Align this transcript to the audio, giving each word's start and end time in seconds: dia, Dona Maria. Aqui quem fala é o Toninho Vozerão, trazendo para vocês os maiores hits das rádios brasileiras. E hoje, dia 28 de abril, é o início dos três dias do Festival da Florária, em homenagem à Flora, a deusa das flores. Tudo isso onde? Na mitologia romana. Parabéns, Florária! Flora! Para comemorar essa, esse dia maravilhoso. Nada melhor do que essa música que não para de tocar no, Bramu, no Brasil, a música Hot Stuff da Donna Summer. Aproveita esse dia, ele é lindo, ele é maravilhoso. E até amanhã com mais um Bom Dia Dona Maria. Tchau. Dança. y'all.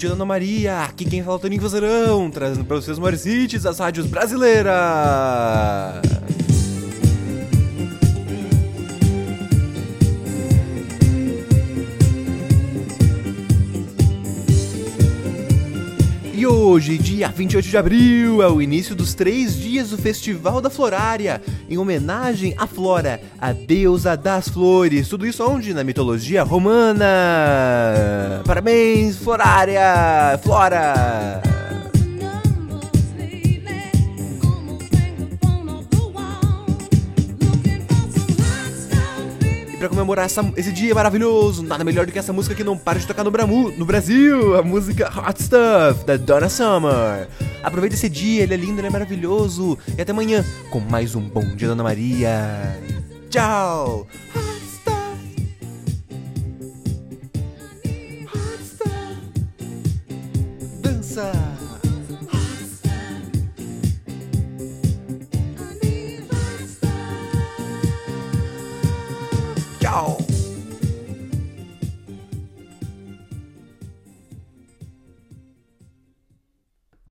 dia, 0.00 0.08
Dona 0.08 0.24
Maria. 0.24 0.84
Aqui 0.84 1.04
quem 1.04 1.22
fala 1.22 1.34
é 1.34 1.36
o 1.36 1.38
Toninho 1.38 1.60
Vozerão, 1.60 2.30
trazendo 2.30 2.64
para 2.64 2.76
vocês 2.76 2.96
os 2.96 2.98
maiores 2.98 3.26
hits 3.26 3.62
das 3.62 3.78
rádios 3.78 4.06
brasileiras. 4.06 4.72
E 16.40 16.46
hoje, 16.46 16.96
dia 16.96 17.28
28 17.28 17.68
de 17.68 17.76
abril, 17.76 18.42
é 18.42 18.48
o 18.48 18.62
início 18.62 18.94
dos 18.94 19.12
três 19.12 19.54
dias 19.58 19.90
do 19.90 19.98
Festival 19.98 20.58
da 20.58 20.70
Florária, 20.70 21.38
em 21.68 21.76
homenagem 21.76 22.54
à 22.56 22.66
Flora, 22.66 23.20
a 23.38 23.52
deusa 23.52 24.16
das 24.16 24.48
flores. 24.48 25.06
Tudo 25.06 25.26
isso 25.26 25.46
onde? 25.46 25.74
Na 25.74 25.84
mitologia 25.84 26.42
romana. 26.42 27.04
Parabéns, 28.46 29.18
Florária! 29.18 30.40
Flora! 30.42 31.59
Para 39.80 39.88
comemorar 39.88 40.26
essa, 40.26 40.42
esse 40.58 40.70
dia 40.70 40.94
maravilhoso. 40.94 41.62
Nada 41.62 41.82
melhor 41.82 42.04
do 42.04 42.12
que 42.12 42.18
essa 42.18 42.34
música 42.34 42.54
que 42.54 42.62
não 42.62 42.76
para 42.76 42.98
de 42.98 43.06
tocar 43.06 43.24
no, 43.24 43.30
Bramu, 43.30 43.70
no 43.72 43.86
Brasil, 43.86 44.54
a 44.56 44.62
música 44.62 45.08
Hot 45.08 45.42
Stuff 45.42 46.04
da 46.04 46.18
Donna 46.18 46.50
Summer. 46.50 47.26
Aproveita 47.62 47.96
esse 47.96 48.08
dia, 48.10 48.42
ele 48.42 48.52
é 48.52 48.56
lindo, 48.58 48.78
ele 48.78 48.88
é 48.88 48.90
maravilhoso. 48.90 49.78
E 49.96 50.02
até 50.02 50.12
amanhã 50.12 50.44
com 50.70 50.80
mais 50.80 51.14
um 51.14 51.22
Bom 51.22 51.56
Dia 51.56 51.68
Dona 51.68 51.82
Maria. 51.82 52.78
Tchau. 53.30 54.06
Dança. 60.82 61.32
y'all. 69.90 70.29